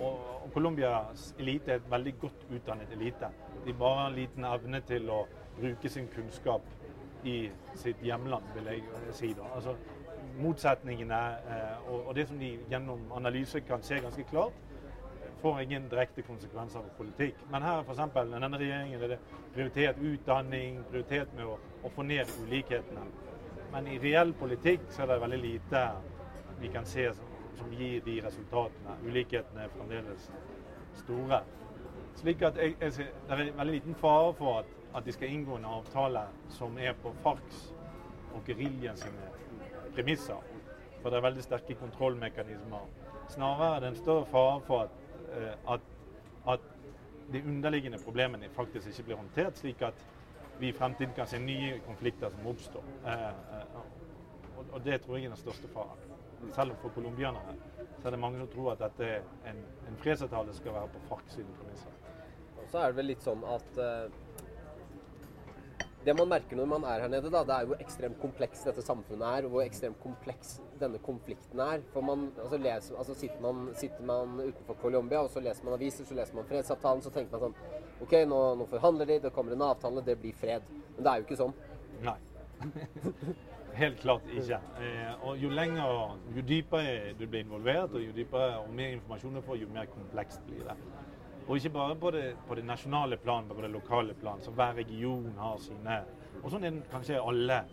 Og, 0.01 0.19
og 0.43 0.51
Colombias 0.53 1.31
elite 1.39 1.71
er 1.71 1.81
et 1.81 1.89
veldig 1.91 2.13
godt 2.21 2.45
utdannet 2.49 2.93
elite. 2.93 3.29
De 3.65 3.73
bare 3.73 3.97
har 3.99 4.11
en 4.11 4.17
liten 4.17 4.45
evne 4.45 4.81
til 4.87 5.09
å 5.13 5.23
bruke 5.57 5.89
sin 5.89 6.07
kunnskap 6.13 6.65
i 7.23 7.49
sitt 7.77 8.01
hjemland, 8.01 8.45
vil 8.55 8.69
jeg 8.71 8.83
si. 9.17 9.33
da. 9.37 9.49
Altså, 9.55 9.75
Motsetningene 10.41 11.17
eh, 11.51 11.89
og, 11.89 12.07
og, 12.07 12.15
det 12.15 12.27
som 12.29 12.37
de 12.39 12.53
gjennom 12.69 13.01
analyse 13.17 13.59
kan 13.67 13.81
se 13.83 13.99
ganske 14.01 14.23
klart, 14.29 14.53
får 15.41 15.61
ingen 15.61 15.89
direkte 15.89 16.21
konsekvenser 16.21 16.79
av 16.79 16.89
politikk. 16.97 17.35
Men 17.51 17.65
her 17.65 17.81
f.eks. 17.81 18.13
denne 18.15 18.57
regjeringen 18.57 19.01
er 19.01 19.13
det 19.15 19.19
prioritert 19.53 19.97
utdanning, 19.97 20.81
prioritet 20.91 21.33
med 21.37 21.49
å, 21.49 21.57
å, 21.81 21.91
få 21.95 22.05
ned 22.05 22.29
ulikhetene. 22.43 23.05
Men 23.71 23.87
i 23.87 23.97
reell 24.03 24.33
politikk 24.37 24.85
så 24.91 25.03
er 25.03 25.13
det 25.13 25.21
veldig 25.23 25.41
lite 25.41 25.83
vi 26.61 26.69
kan 26.69 26.85
se 26.85 27.07
som, 27.17 27.33
som 27.57 27.73
gir 27.73 28.03
de 28.05 28.19
resultatene. 28.25 28.97
Ulikhetene 29.07 29.65
er 29.65 29.73
fremdeles 29.75 30.29
store. 31.01 31.41
Slik 32.21 32.43
at 32.45 32.57
jeg, 32.59 32.75
jeg, 32.81 32.91
Det 33.27 33.37
er 33.37 33.53
veldig 33.57 33.73
liten 33.73 33.95
fare 33.97 34.33
for 34.37 34.61
at, 34.61 34.73
at 34.95 35.05
de 35.05 35.15
skal 35.15 35.31
inngå 35.31 35.57
en 35.57 35.65
avtale 35.65 36.25
som 36.49 36.77
er 36.77 36.93
på 37.01 37.13
FARCs 37.23 37.69
og 38.35 38.43
geriljaen 38.45 39.21
premisser. 39.95 40.41
For 41.01 41.09
det 41.09 41.17
er 41.17 41.25
veldig 41.25 41.43
sterke 41.43 41.75
kontrollmekanismer. 41.79 42.89
Snarere 43.31 43.75
er 43.75 43.79
det 43.79 43.93
en 43.93 44.01
større 44.03 44.25
fare 44.29 44.59
for 44.67 44.85
at 44.85 45.00
at, 45.31 45.83
at 46.49 46.59
de 47.31 47.43
underliggende 47.47 47.99
problemene 48.03 48.49
faktisk 48.49 48.87
ikke 48.87 49.03
blir 49.03 49.19
håndtert, 49.21 49.59
slik 49.59 49.81
at 49.81 50.05
vi 50.59 50.69
i 50.69 50.75
fremtiden 50.77 51.13
kan 51.15 51.27
se 51.27 51.39
nye 51.39 51.79
konflikter 51.85 52.29
som 52.29 52.47
oppstår. 52.47 52.83
Eh, 53.05 53.27
eh, 53.57 53.79
og 54.71 54.83
det 54.85 55.01
tror 55.01 55.17
jeg 55.17 55.25
er 55.25 55.33
den 55.33 55.39
største 55.39 55.67
faren. 55.73 56.03
Selv 56.55 56.73
om 56.73 56.77
for 56.81 56.93
colombianere 56.95 57.55
er 58.03 58.09
det 58.09 58.19
mange 58.19 58.39
som 58.39 58.49
tror 58.49 58.71
at 58.71 58.81
dette 58.81 59.09
en, 59.49 59.63
en 59.89 59.97
fredsavtale 59.97 60.53
skal 60.57 60.73
være 60.73 60.89
på 60.93 61.01
FARC 61.09 61.33
sine 61.35 61.55
premisser. 61.57 61.97
Så 62.71 62.77
er 62.79 62.91
det 62.91 62.97
vel 62.97 63.09
litt 63.11 63.25
sånn 63.25 63.43
at 63.45 63.79
det 66.05 66.13
man 66.17 66.29
merker 66.31 66.57
når 66.57 66.69
man 66.69 66.85
er 66.89 67.03
her 67.03 67.11
nede, 67.13 67.29
da, 67.29 67.43
det 67.45 67.55
er 67.55 67.67
hvor 67.69 67.81
ekstremt 67.83 68.17
kompleks 68.21 68.63
dette 68.65 68.81
samfunnet 68.85 69.25
er, 69.27 69.45
og 69.45 69.53
hvor 69.53 69.65
ekstremt 69.65 69.99
kompleks 70.01 70.55
denne 70.81 70.97
konflikten 71.05 71.61
er. 71.61 71.83
For 71.93 72.05
man, 72.05 72.31
altså 72.41 72.57
leser, 72.57 72.97
altså 72.97 73.15
sitter, 73.17 73.37
man, 73.43 73.67
sitter, 73.77 74.01
man, 74.09 74.39
utenfor 74.41 74.79
Colombia 74.81 75.21
og 75.21 75.29
så 75.33 75.43
leser 75.45 75.67
man 75.67 75.77
aviser, 75.77 76.07
så 76.09 76.17
leser 76.17 76.39
man 76.39 76.49
fredsavtalen, 76.49 77.05
så 77.05 77.13
tenker 77.13 77.37
man 77.37 77.45
sånn 77.45 78.01
OK, 78.01 78.17
nå, 78.25 78.41
nå 78.57 78.67
forhandler 78.71 79.11
de, 79.11 79.19
det 79.27 79.33
kommer 79.35 79.53
en 79.53 79.67
avtale, 79.67 80.01
det 80.05 80.17
blir 80.17 80.33
fred. 80.33 80.65
Men 80.95 81.05
det 81.05 81.11
er 81.11 81.21
jo 81.21 81.27
ikke 81.27 81.41
sånn. 81.43 81.55
Nei. 82.01 82.17
Helt 83.81 84.01
klart 84.01 84.25
ikke. 84.33 84.57
Eh, 84.81 85.11
og 85.27 85.37
jo 85.39 85.51
lenger, 85.53 86.17
jo 86.35 86.43
dypere 86.49 87.13
du 87.19 87.27
blir 87.27 87.45
involvert, 87.45 87.93
og 87.93 88.03
jo 88.03 88.15
dypere 88.15 88.57
og 88.63 88.73
mer 88.73 88.97
informasjon 88.97 89.37
du 89.37 89.45
får, 89.45 89.61
jo 89.61 89.69
mer 89.71 89.87
komplekst 89.93 90.41
blir 90.49 90.65
det. 90.65 90.75
Og 91.47 91.57
ikke 91.57 91.73
bare 91.73 91.95
på 91.95 92.11
det, 92.11 92.25
på 92.47 92.55
det 92.55 92.65
nasjonale 92.65 93.17
plan, 93.17 93.45
men 93.47 93.55
på 93.57 93.61
det 93.61 93.71
lokale 93.73 94.13
plan. 94.13 94.41
Så 94.41 94.51
hver 94.51 94.75
region 94.77 95.33
har 95.37 95.57
sine. 95.61 96.01
Og 96.41 96.51
sånn 96.51 96.65
er 96.65 96.75
det 96.75 96.89
kanskje 96.91 97.19
alle, 97.19 97.63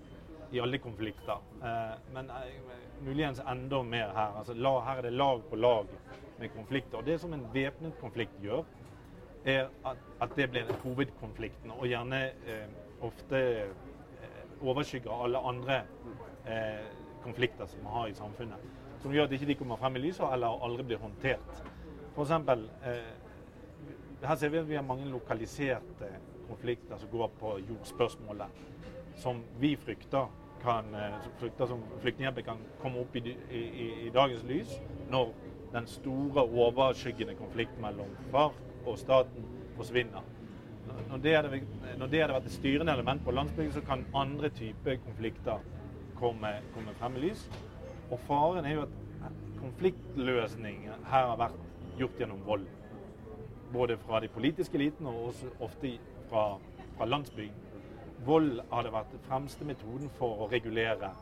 i 0.52 0.60
alle 0.60 0.80
konflikter. 0.82 1.44
Eh, 1.62 1.94
men 2.14 2.30
eh, 2.32 2.78
muligens 3.04 3.42
enda 3.46 3.82
mer 3.82 4.14
her. 4.16 4.38
Altså, 4.40 4.56
la, 4.56 4.74
her 4.86 5.02
er 5.02 5.08
det 5.08 5.14
lag 5.16 5.44
på 5.50 5.56
lag 5.56 5.92
med 6.38 6.54
konflikter. 6.56 6.98
Og 6.98 7.06
det 7.06 7.18
som 7.20 7.32
en 7.36 7.44
væpnet 7.54 7.98
konflikt 8.00 8.40
gjør, 8.42 8.64
er 9.44 9.68
at, 9.86 10.00
at, 10.20 10.34
det 10.36 10.50
blir 10.50 10.72
hovedkonflikten, 10.82 11.70
og 11.70 11.86
gjerne 11.86 12.24
eh, 12.50 12.66
ofte 13.06 13.38
eh, 13.38 14.42
overskygger 14.60 15.24
alle 15.24 15.38
andre 15.38 15.82
eh, 16.46 16.88
konflikter 17.22 17.66
som 17.66 17.84
vi 17.84 17.94
har 17.94 18.08
i 18.08 18.16
samfunnet. 18.18 18.74
Som 19.02 19.14
gjør 19.14 19.28
at 19.28 19.30
de 19.30 19.38
ikke 19.38 19.60
kommer 19.62 19.78
frem 19.78 19.96
i 19.96 20.02
lyset 20.08 20.26
eller 20.32 20.64
aldri 20.66 20.88
blir 20.90 21.02
håndtert. 21.02 21.62
For 22.16 22.26
eksempel, 22.26 22.66
eh, 22.82 23.27
her 24.22 24.36
ser 24.36 24.48
vi 24.48 24.58
at 24.58 24.68
vi 24.68 24.76
har 24.76 24.82
mange 24.86 25.06
lokaliserte 25.10 26.10
konflikter 26.48 26.98
som 26.98 27.10
går 27.12 27.30
på 27.38 27.58
jordspørsmålet, 27.68 28.62
som 29.16 29.42
vi 29.60 29.76
frykter 29.76 30.26
kan, 30.62 30.90
frykter 31.38 31.66
som 31.70 31.82
Flyktninghjelpen 32.02 32.44
kan 32.44 32.64
komme 32.82 33.04
opp 33.04 33.16
i, 33.16 33.22
i, 33.50 33.62
i, 34.06 34.10
dagens 34.14 34.42
lys 34.48 34.72
når 35.10 35.30
den 35.72 35.86
store, 35.86 36.42
overskyggende 36.42 37.36
konflikten 37.38 37.82
mellom 37.84 38.10
FARC 38.32 38.58
og 38.86 38.98
staten 38.98 39.46
forsvinner. 39.76 40.24
Når 41.10 41.20
det, 41.22 41.34
hadde, 41.36 41.60
når 42.00 42.10
det 42.10 42.22
vært 42.32 42.48
et 42.48 42.56
styrende 42.56 42.92
element 42.96 43.22
på 43.24 43.34
landsbygda, 43.36 43.76
så 43.76 43.84
kan 43.86 44.06
andre 44.16 44.50
typer 44.56 44.98
konflikter 45.04 45.62
komme, 46.18 46.54
komme 46.74 46.94
frem 46.98 47.20
i 47.20 47.28
lys. 47.28 47.44
Og 48.10 48.18
faren 48.26 48.66
er 48.66 48.78
jo 48.78 48.86
at 48.88 49.30
konfliktløsning 49.60 50.88
her 50.88 51.30
har 51.30 51.38
vært 51.38 51.60
gjort 52.00 52.18
gjennom 52.18 52.42
vold 52.46 52.66
både 53.72 53.96
fra 53.96 54.20
de 54.20 54.28
politiske 54.28 54.78
elitene 54.78 55.08
og 55.08 55.30
også 55.30 55.50
ofte 55.60 55.94
fra, 56.30 56.58
fra 56.96 57.06
landsbygden. 57.06 57.64
Vold 58.26 58.60
hadde 58.72 58.92
vært 58.92 59.12
den 59.14 59.24
fremste 59.28 59.64
metoden 59.64 60.10
for 60.18 60.44
å 60.44 60.48
regulere 60.50 61.12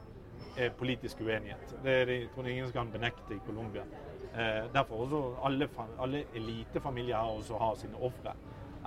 eh, 0.57 0.73
politisk 0.79 1.21
uenighet. 1.21 1.77
Det 1.85 1.93
er 2.01 2.05
det, 2.09 2.21
jeg 2.21 2.31
tror 2.35 2.49
ingen 2.49 2.73
kan 2.73 2.93
benekte 2.93 3.37
i 3.37 3.43
Colombia. 3.47 3.85
Eh, 4.33 4.65
derfor 4.75 5.05
også 5.05 5.23
alle, 5.45 5.69
alle 5.99 6.25
elitefamilier 6.35 7.17
her 7.17 7.39
også 7.39 7.59
har 7.61 7.75
sine 7.81 8.01
ofre. 8.01 8.33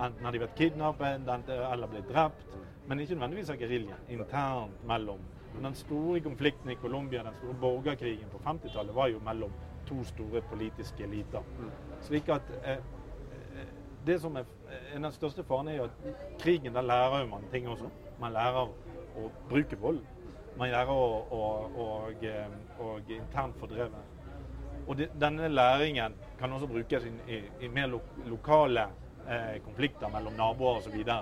Enten 0.00 0.24
har 0.24 0.32
de 0.32 0.40
vært 0.40 0.56
kidnappet 0.58 1.28
eller 1.50 1.90
blitt 1.90 2.08
drept, 2.08 2.58
men 2.88 3.00
ikke 3.00 3.14
nødvendigvis 3.14 3.50
av 3.52 3.60
geriljaen. 3.60 4.06
Internt 4.08 4.86
mellom. 4.88 5.20
Den 5.62 5.74
store 5.74 6.20
konflikten 6.20 6.70
i 6.70 6.78
Colombia, 6.80 7.22
den 7.22 7.34
store 7.34 7.56
borgerkrigen 7.60 8.30
på 8.32 8.38
50-tallet, 8.46 8.94
var 8.94 9.10
jo 9.10 9.20
mellom 9.24 9.52
to 9.86 10.04
store 10.04 10.40
politiske 10.50 11.04
eliter. 11.04 11.42
Mm. 11.58 11.70
Slik 12.06 12.28
at 12.28 12.52
eh, 12.64 12.78
det 14.06 14.20
som 14.20 14.36
er 14.36 14.46
av 14.94 15.02
den 15.02 15.12
største 15.12 15.44
faren, 15.44 15.68
er 15.68 15.84
at 15.84 16.38
krigen 16.40 16.74
der 16.74 16.86
lærer 16.86 17.26
man 17.28 17.44
ting 17.52 17.68
også. 17.68 17.90
Man 18.20 18.32
lærer 18.32 18.70
å 19.18 19.28
bruke 19.50 19.78
vold. 19.80 20.00
Man 20.58 20.72
lærer 20.72 20.92
å, 20.92 21.10
å, 21.30 21.42
å, 21.82 21.86
å 22.84 22.94
internt 23.08 23.58
fordreve. 23.60 24.00
Og 24.86 24.96
de, 24.98 25.06
denne 25.20 25.48
læringen 25.48 26.16
kan 26.38 26.52
også 26.52 26.68
brukes 26.70 27.04
i, 27.06 27.12
i, 27.28 27.40
i 27.66 27.68
mer 27.68 27.90
lo, 27.92 28.00
lokale 28.26 28.88
eh, 29.28 29.60
konflikter 29.64 30.10
mellom 30.12 30.34
naboer 30.38 30.80
osv. 30.80 30.96
Så, 30.96 31.18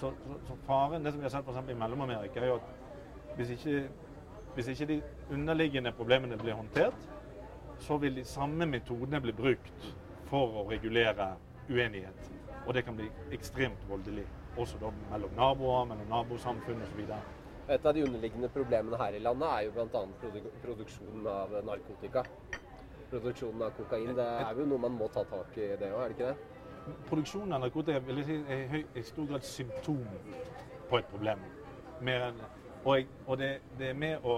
så, 0.00 0.12
så, 0.24 0.38
så 0.48 0.58
faren, 0.66 1.04
det 1.04 1.12
som 1.12 1.22
vi 1.22 1.26
har 1.26 1.34
sett 1.34 1.48
f.eks. 1.48 1.72
i 1.72 1.78
Mellom-Amerika, 1.78 2.40
er 2.40 2.52
jo 2.52 2.60
at 2.60 3.36
hvis 3.38 3.54
ikke, 3.56 3.82
hvis 4.54 4.72
ikke 4.74 4.90
de 4.92 5.00
underliggende 5.34 5.92
problemene 5.96 6.38
blir 6.38 6.58
håndtert, 6.58 7.08
så 7.78 7.96
vil 8.02 8.16
de 8.18 8.24
samme 8.26 8.66
metodene 8.66 9.20
bli 9.22 9.32
brukt 9.32 9.92
for 10.28 10.60
å 10.60 10.64
regulere 10.68 11.32
uenighet. 11.68 12.30
Og 12.66 12.74
det 12.74 12.84
kan 12.84 12.96
bli 12.96 13.08
ekstremt 13.32 13.88
voldelig. 13.88 14.26
Også 14.56 14.78
da 14.80 14.90
mellom 15.10 15.32
naboer, 15.36 15.84
mellom 15.88 16.08
nabosamfunn 16.10 16.82
osv. 16.82 17.04
Et 17.68 17.86
av 17.86 17.94
de 17.94 18.02
underliggende 18.04 18.48
problemene 18.48 18.98
her 19.00 19.16
i 19.16 19.22
landet 19.22 19.48
er 19.48 19.66
jo 19.66 19.72
bl.a. 19.76 20.02
Produ 20.20 20.50
produksjonen 20.62 21.26
av 21.32 21.52
narkotika. 21.68 22.24
Produksjonen 23.10 23.64
av 23.66 23.74
kokain. 23.76 24.14
Det 24.16 24.26
er 24.26 24.60
jo 24.60 24.66
noe 24.68 24.84
man 24.84 24.96
må 24.96 25.08
ta 25.12 25.24
tak 25.28 25.56
i 25.56 25.70
det 25.80 25.92
òg, 25.92 26.02
er 26.02 26.12
det 26.12 26.16
ikke 26.16 26.32
det? 26.32 26.98
Produksjonen 27.08 27.56
av 27.56 27.64
narkotika 27.64 28.02
vil 28.08 28.22
jeg 28.22 28.28
si, 28.28 28.38
er 28.56 29.00
i 29.00 29.04
stor 29.04 29.28
grad 29.32 29.44
symptom 29.44 30.04
på 30.90 31.00
et 31.00 31.10
problem. 31.12 31.44
Enn, 32.00 32.44
og, 32.84 33.16
og 33.26 33.40
det, 33.40 33.52
det, 33.78 33.92
er 33.92 33.98
med 34.00 34.24
å, 34.24 34.36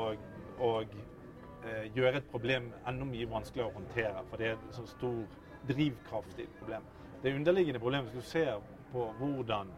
å 0.58 0.70
eh, 0.82 1.90
gjøre 1.94 2.16
et 2.18 2.30
problem 2.30 2.72
enda 2.86 3.06
mye 3.06 3.30
vanskeligere 3.30 3.70
å 3.70 3.78
håndtere. 3.78 4.24
For 4.30 4.42
det 4.42 4.54
er 4.54 4.64
så 4.74 4.86
stor 4.90 5.22
drivkraft 5.70 6.38
i 6.38 6.50
problemet. 6.58 6.58
problem 6.64 6.99
det 7.22 7.34
underliggende 7.34 7.80
problemet, 7.80 8.10
hvis 8.10 8.24
du 8.24 8.30
ser 8.30 8.60
på 8.92 9.06
hvordan 9.18 9.68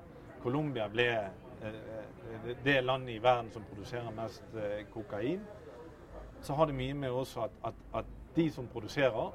Colombia 0.42 0.88
ble 0.88 1.08
eh, 1.62 2.54
det 2.64 2.80
landet 2.84 3.16
i 3.16 3.22
verden 3.22 3.50
som 3.52 3.64
produserer 3.70 4.10
mest 4.16 4.54
eh, 4.54 4.84
kokain, 4.92 5.40
så 6.42 6.54
har 6.58 6.66
det 6.66 6.74
mye 6.74 6.94
med 6.94 7.10
også 7.10 7.40
at, 7.46 7.50
at, 7.64 7.74
at 7.94 8.04
de 8.36 8.50
som 8.50 8.66
produserer, 8.66 9.32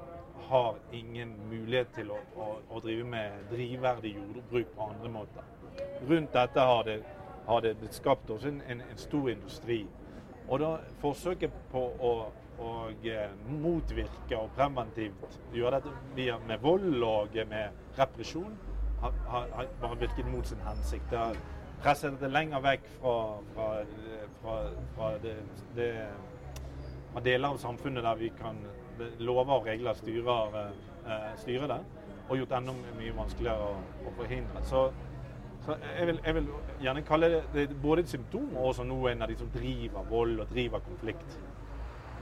har 0.48 0.74
ingen 0.92 1.34
mulighet 1.50 1.88
til 1.94 2.10
å, 2.14 2.18
å, 2.36 2.44
å 2.70 2.80
drive 2.80 3.04
med 3.04 3.48
drivverdig 3.50 4.14
jordbruk 4.16 4.70
på 4.76 4.86
andre 4.86 5.10
måter. 5.12 5.48
Rundt 6.08 6.32
dette 6.32 6.66
har 6.70 6.84
det, 6.86 6.98
har 7.46 7.64
det 7.64 7.74
skapt 7.90 8.30
også 8.30 8.48
en, 8.48 8.62
en, 8.70 8.80
en 8.80 9.00
stor 9.00 9.28
industri. 9.30 9.82
Og 10.48 10.62
da 10.62 10.70
forsøket 11.02 11.52
på 11.72 11.82
å 12.00 12.12
og 12.58 13.06
eh, 13.06 13.30
motvirke 13.62 14.38
og 14.38 14.50
preventivt 14.56 15.38
gjøre 15.54 15.78
dette 15.78 16.38
med 16.46 16.58
vold 16.62 17.02
og 17.02 17.36
med 17.50 17.98
represjon, 17.98 18.56
har, 19.00 19.14
har, 19.28 19.66
bare 19.80 19.98
virket 19.98 20.26
mot 20.26 20.46
sin 20.46 20.62
hensikt. 20.66 21.10
Det 21.10 21.18
har 21.18 21.36
presset 21.82 22.18
det 22.20 22.30
lenger 22.32 22.62
vekk 22.62 22.88
fra, 23.00 23.14
fra, 23.54 23.68
fra, 24.40 24.56
fra, 24.96 25.12
det, 25.22 25.36
det, 25.76 25.92
deler 27.24 27.48
av 27.48 27.58
samfunnet 27.62 28.04
der 28.04 28.18
vi 28.18 28.30
kan 28.38 28.58
lover 29.18 29.60
og 29.60 29.66
regler 29.66 29.94
styrer, 29.94 30.56
eh, 31.06 31.28
styrer 31.38 31.70
det, 31.70 31.78
og 32.28 32.36
gjort 32.36 32.56
enda 32.58 32.74
mye 32.98 33.14
vanskeligere 33.16 33.68
å, 33.70 33.76
å 34.06 34.14
forhindre. 34.18 34.62
Så, 34.66 34.88
så 35.66 35.76
jeg, 35.82 36.06
vil, 36.10 36.20
jeg, 36.24 36.34
vil, 36.34 36.50
gjerne 36.82 37.04
kalle 37.06 37.30
det, 37.32 37.42
det 37.54 37.68
både 37.82 38.04
et 38.04 38.12
symptom 38.12 38.50
og 38.56 38.72
også 38.72 38.86
noe 38.86 39.12
en 39.12 39.22
av 39.22 39.30
de 39.30 39.38
som 39.38 39.50
driver 39.54 40.10
vold 40.10 40.42
og 40.42 40.50
driver 40.52 40.82
konflikt. 40.86 41.38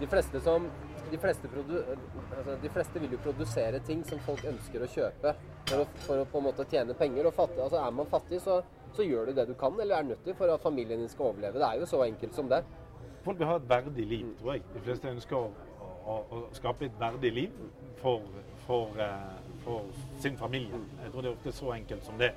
De 0.01 0.07
fleste, 0.07 0.41
som, 0.41 0.67
de, 1.11 1.19
fleste 1.19 1.49
altså, 1.49 2.57
de 2.63 2.69
fleste, 2.69 3.01
vil 3.01 3.13
jo 3.17 3.21
produsere 3.25 3.81
ting 3.87 4.03
som 4.05 4.21
folk 4.27 4.45
ønsker 4.45 4.83
å 4.85 4.89
kjøpe 4.93 5.33
for 5.69 5.83
å, 5.83 5.87
for 6.05 6.21
å 6.21 6.27
på 6.29 6.41
en 6.41 6.49
måte 6.51 6.67
tjene 6.71 6.97
penger. 6.99 7.29
Og 7.29 7.37
fattig, 7.37 7.63
altså, 7.65 7.81
er 7.81 7.95
man 7.97 8.11
fattig, 8.11 8.41
så, 8.45 8.59
så, 8.93 9.07
gjør 9.07 9.31
du 9.31 9.39
det 9.39 9.47
du 9.49 9.55
kan 9.59 9.79
eller 9.81 9.99
er 9.99 10.11
nødt 10.11 10.25
til 10.25 10.37
for 10.37 10.53
at 10.53 10.65
familien 10.65 11.01
din 11.01 11.13
skal 11.13 11.31
overleve. 11.31 11.63
Det 11.63 11.71
er 11.71 11.81
jo 11.81 11.89
så 11.89 12.03
enkelt 12.05 12.37
som 12.37 12.51
det. 12.53 12.61
Folk 13.25 13.41
vil 13.41 13.49
ha 13.49 13.57
et 13.59 13.71
verdig 13.71 14.07
liv, 14.07 14.29
tror 14.41 14.53
jeg. 14.55 14.67
De 14.75 14.85
fleste 14.85 15.15
ønsker 15.15 15.39
å, 15.39 15.49
å, 16.05 16.19
å 16.37 16.43
skape 16.55 16.91
et 16.91 17.01
verdig 17.01 17.33
liv 17.35 17.57
for, 18.03 18.29
for, 18.67 18.93
uh, 19.01 19.33
for 19.65 19.89
sin 20.23 20.37
familie. 20.39 20.79
Jeg 21.03 21.15
tror 21.15 21.25
det 21.25 21.33
er 21.33 21.39
ofte 21.41 21.57
så 21.57 21.73
enkelt 21.75 22.05
som 22.07 22.21
det. 22.21 22.35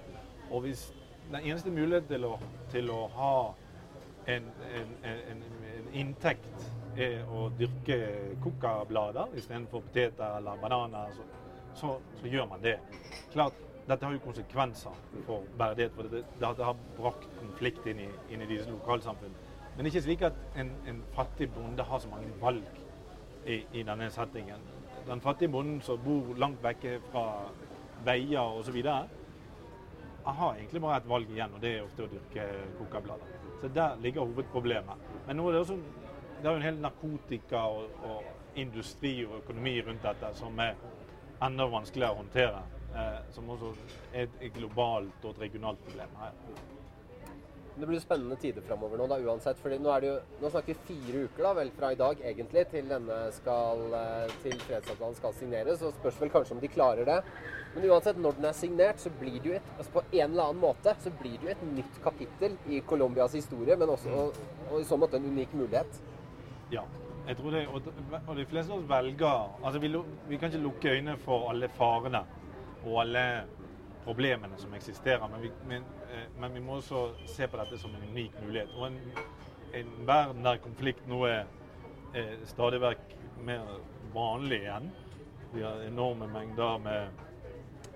Og 0.49 0.63
hvis 0.65 0.87
den 1.29 1.43
eneste 1.43 1.71
muligheten 1.71 2.09
til 2.09 2.25
å, 2.25 2.35
til 2.71 2.89
å 2.89 3.03
ha 3.13 3.33
en, 4.29 4.47
en, 4.73 4.95
en, 5.05 5.43
en 5.75 5.89
inntekt 5.93 6.71
er 6.99 7.31
å 7.31 7.47
dyrke 7.57 7.97
coca-blader 8.43 9.35
istedenfor 9.39 9.83
poteter 9.87 10.37
eller 10.37 10.59
bananer, 10.61 11.11
så, 11.15 11.25
så, 11.73 11.95
så, 12.19 12.27
gjør 12.27 12.47
man 12.51 12.63
det. 12.63 12.77
Klart, 13.33 13.65
Dette 13.89 14.05
har 14.05 14.13
jo 14.13 14.19
konsekvenser 14.21 14.97
for 15.25 15.45
bæredighet, 15.57 15.95
for 15.95 16.05
det, 16.05 16.19
det, 16.37 16.49
det 16.59 16.65
har 16.67 16.75
brakt 16.97 17.23
konflikt 17.39 17.87
inn 17.89 18.03
i, 18.03 18.09
inn 18.29 18.43
i 18.45 18.49
disse 18.51 18.69
lokalsamfunnene. 18.69 19.47
Men 19.71 19.79
det 19.79 19.89
er 19.89 19.95
ikke 19.95 20.03
slik 20.05 20.25
at 20.27 20.37
en, 20.61 20.69
en 20.91 20.99
fattig 21.15 21.47
bonde 21.55 21.85
har 21.89 22.03
så 22.03 22.11
mange 22.11 22.29
valg 22.41 22.83
i, 23.47 23.63
i 23.73 23.81
denne 23.87 24.11
settingen. 24.13 24.61
Den 25.07 25.23
fattige 25.25 25.49
bonden 25.49 25.79
som 25.81 25.97
bor 26.05 26.35
langt 26.37 26.61
vekke 26.61 26.99
fra 27.09 27.23
veier 28.05 28.59
osv., 28.59 28.77
har 30.29 30.53
egentlig 30.53 30.81
bare 30.83 30.99
et 31.01 31.09
valg 31.09 31.31
igjen, 31.33 31.53
og 31.55 31.61
det 31.63 31.71
er 31.73 31.85
ofte 31.87 32.05
å 32.05 32.11
dyrke 32.11 32.43
kokablader. 32.77 33.37
Så 33.61 33.71
der 33.73 33.95
ligger 34.03 34.27
hovedproblemet. 34.27 35.07
Men 35.25 35.39
nå 35.39 35.47
er 35.47 35.55
det 35.55 35.61
også 35.63 35.79
det 36.39 36.47
er 36.47 36.53
jo 36.53 36.59
en 36.59 36.67
hel 36.67 36.81
narkotika 36.83 37.63
og, 37.67 38.03
og, 38.07 38.35
industri 38.59 39.13
og 39.27 39.37
økonomi 39.43 39.75
rundt 39.85 40.03
dette 40.03 40.31
som 40.35 40.57
er 40.59 40.75
enda 41.45 41.67
vanskeligere 41.69 42.15
å 42.15 42.19
håndtere. 42.23 42.61
Eh, 42.89 43.19
som 43.35 43.49
også 43.53 43.69
er 44.17 44.25
et 44.25 44.53
globalt 44.55 45.25
og 45.25 45.35
et 45.35 45.43
regionalt 45.45 45.81
problem 45.85 46.15
her. 46.19 46.33
Det 47.79 47.87
blir 47.87 48.01
spennende 48.01 48.35
tider 48.41 48.65
framover 48.65 48.99
nå, 48.99 49.05
da, 49.07 49.19
uansett. 49.21 49.59
fordi 49.61 49.77
nå, 49.79 49.93
jo, 50.03 50.15
nå, 50.41 50.49
snakker 50.49 50.73
vi 50.73 50.87
fire 50.89 51.21
uker 51.29 51.45
da, 51.45 51.53
vel 51.61 51.69
fra 51.77 51.93
i 51.93 51.99
dag 51.99 52.23
egentlig 52.31 52.65
til 52.73 52.89
denne 52.89 53.19
skal, 53.37 53.85
eh, 54.01 54.33
til 54.43 54.57
fredsavtalen 54.65 55.15
skal 55.21 55.37
signeres. 55.37 55.85
og 55.85 55.95
Spørs 56.01 56.19
vel 56.23 56.33
kanskje 56.33 56.57
om 56.57 56.63
de 56.63 56.73
klarer 56.73 57.07
det. 57.07 57.21
Men 57.75 57.89
uansett, 57.91 58.17
når 58.17 58.39
den 58.39 58.49
er 58.49 58.57
signert, 58.57 58.99
så 58.99 59.13
blir 59.21 59.37
det 59.39 59.51
jo 59.51 59.57
et, 59.59 59.73
altså 59.77 59.99
på 59.99 60.03
en 60.09 60.31
eller 60.31 60.49
annen 60.49 60.63
måte 60.65 60.95
så 60.99 61.13
blir 61.21 61.37
det 61.37 61.45
jo 61.45 61.55
et 61.55 61.65
nytt 61.77 62.01
kapittel 62.03 62.57
i 62.67 62.81
Colombias 62.89 63.37
historie, 63.37 63.77
men 63.77 63.93
også 63.93 64.15
og, 64.25 64.39
og 64.71 64.79
i 64.81 64.87
så 64.89 64.97
måte 64.97 65.21
en 65.21 65.29
unik 65.29 65.53
mulighet. 65.53 66.01
Ja, 66.71 66.83
jeg 67.27 67.37
tror 67.37 67.53
det, 67.53 67.67
og, 67.67 68.35
de 68.37 68.45
fleste 68.49 68.73
av 68.73 68.79
oss 68.79 68.89
velger 68.89 69.65
altså 69.65 69.79
vi, 69.81 69.89
vi 70.29 70.37
kan 70.37 70.51
ikke 70.51 70.63
lukke 70.63 70.93
øynene 70.95 71.17
for 71.21 71.49
alle 71.49 71.69
farene 71.73 72.21
og 72.83 73.01
alle 73.03 73.23
problemene 74.03 74.57
som 74.57 74.73
eksisterer. 74.73 75.27
Men 75.27 75.41
vi, 75.41 75.51
men, 75.67 75.83
eh, 76.13 76.25
men 76.39 76.53
vi, 76.53 76.59
må 76.59 76.79
også 76.79 77.09
se 77.25 77.47
på 77.47 77.59
dette 77.59 77.77
som 77.77 77.93
en 77.95 78.09
unik 78.11 78.41
mulighet. 78.41 78.75
Og 78.77 78.87
en, 78.87 78.99
en 79.81 79.91
verden 80.07 80.45
der 80.45 80.61
konflikt 80.63 81.07
nå 81.07 81.23
er, 81.27 81.45
er 82.17 82.35
stadig 82.49 82.81
vekk 82.81 83.15
mer 83.45 83.69
vanlig 84.13 84.63
igjen. 84.63 84.89
Vi 85.53 85.61
har 85.65 85.83
enorme 85.85 86.27
mengder 86.31 86.77
med, 86.77 87.23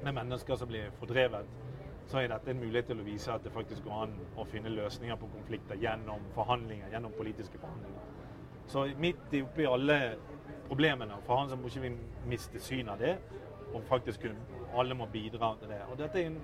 med, 0.02 0.14
mennesker 0.14 0.60
som 0.60 0.70
blir 0.70 0.94
fordrevet. 1.00 1.50
Så 2.12 2.20
er 2.20 2.30
dette 2.30 2.52
en 2.52 2.60
mulighet 2.60 2.92
til 2.92 3.00
å 3.00 3.06
vise 3.08 3.34
at 3.34 3.46
det 3.46 3.54
faktisk 3.54 3.86
går 3.88 4.06
an 4.06 4.18
å 4.38 4.46
finne 4.46 4.74
løsninger 4.74 5.18
på 5.18 5.32
konflikter 5.34 5.80
gjennom 5.82 6.26
forhandlinger, 6.36 6.92
gjennom 6.92 7.16
politiske 7.18 7.62
forhandlinger. 7.62 8.13
Så 8.74 8.88
midt 8.98 9.34
oppi 9.38 9.66
alle 9.70 10.16
problemene, 10.66 11.20
for 11.28 11.38
han 11.38 11.50
så 11.50 11.56
må 11.56 11.70
ikke 11.70 11.82
vi 11.84 11.92
miste 12.32 12.62
syn 12.64 12.88
av 12.90 12.98
det, 12.98 13.12
og 13.70 13.84
faktisk 13.86 14.26
alle 14.74 14.96
må 14.98 15.06
bidra 15.14 15.52
til 15.60 15.70
det. 15.70 15.82
Og 15.92 16.00
dette 16.00 16.22
er 16.22 16.32
en, 16.32 16.40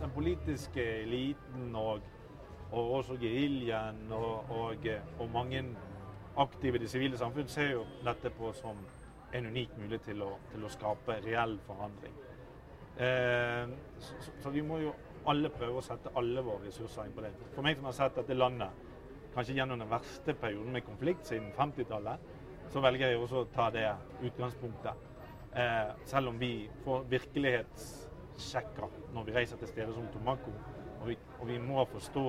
den 0.00 0.14
politiske 0.14 0.86
eliten 1.02 1.74
og, 1.76 2.00
og 2.70 2.94
også 3.00 3.18
geriljaen 3.20 4.06
og, 4.12 4.48
og, 4.50 4.88
og, 5.18 5.28
mange 5.34 5.64
aktive 6.40 6.80
i 6.80 6.82
det 6.86 6.90
sivile 6.90 7.20
samfunn 7.20 7.52
ser 7.52 7.74
jo 7.74 7.84
dette 8.06 8.32
på 8.32 8.52
som 8.56 8.80
en 9.34 9.50
unik 9.52 9.76
mulighet 9.82 10.08
til 10.14 10.24
å, 10.24 10.30
til 10.54 10.64
å 10.64 10.72
skape 10.72 11.18
reell 11.26 11.58
forandring. 11.66 12.16
Eh, 12.96 13.76
så, 13.98 14.32
så, 14.40 14.50
vi 14.54 14.64
må 14.64 14.80
jo 14.80 14.96
alle 15.28 15.52
prøve 15.52 15.82
å 15.82 15.84
sette 15.84 16.16
alle 16.16 16.40
våre 16.46 16.70
ressurser 16.70 17.04
inn 17.04 17.14
på 17.14 17.28
det. 17.28 17.36
For 17.52 17.66
meg 17.66 17.76
som 17.76 17.92
har 17.92 18.00
sett 18.00 18.22
dette 18.22 18.40
landet 18.40 18.83
kanskje 19.34 19.56
gjennom 19.58 19.78
den 19.82 19.90
verste 19.90 20.34
perioden 20.38 20.72
med 20.72 20.86
konflikt 20.86 21.26
siden 21.28 21.50
50-tallet, 21.56 22.32
så 22.72 22.82
velger 22.82 23.12
jeg 23.12 23.20
også 23.20 23.42
å 23.42 23.50
ta 23.54 23.68
det 23.74 23.86
utgangspunktet. 24.24 25.10
Eh, 25.54 25.90
selv 26.10 26.32
om 26.32 26.38
vi 26.38 26.68
får 26.84 27.04
virkelighetssjekker 27.12 28.96
når 29.14 29.28
vi 29.28 29.36
reiser 29.36 29.60
til 29.60 29.70
steder 29.70 29.92
som 29.94 30.08
Tomako. 30.12 30.54
Og 31.00 31.08
vi, 31.08 31.18
og 31.38 31.48
vi 31.48 31.58
må 31.62 31.84
forstå 31.92 32.26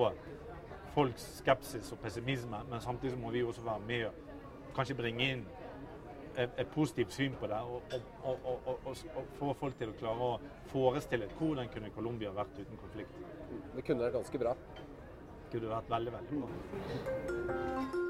folks 0.94 1.24
skepsis 1.40 1.92
og 1.92 1.98
pessimisme, 2.00 2.60
men 2.70 2.80
samtidig 2.80 3.18
må 3.18 3.30
vi 3.34 3.42
også 3.44 3.64
være 3.66 3.86
med 3.88 4.06
og 4.06 4.74
kanskje 4.76 4.96
bringe 4.96 5.30
inn 5.32 5.46
et, 6.36 6.50
et 6.58 6.68
positivt 6.72 7.12
syn 7.12 7.34
på 7.40 7.48
det. 7.50 7.58
Og, 7.60 7.82
og, 8.22 8.46
og, 8.86 8.96
få 9.38 9.52
folk 9.60 9.78
til 9.80 9.92
å 9.92 9.96
klare 9.98 10.28
å 10.30 10.38
forestille 10.72 11.28
hvordan 11.38 11.70
kunne 11.72 11.92
Colombia 11.96 12.32
vært 12.36 12.60
uten 12.60 12.80
konflikt. 12.80 13.18
Det 13.74 13.84
kunne 13.84 14.06
vært 14.06 14.18
ganske 14.20 14.42
bra. 14.44 14.54
Kunne 15.52 15.70
vært 15.70 15.92
veldig, 15.94 16.16
veldig 16.18 16.42
bra. 16.42 18.05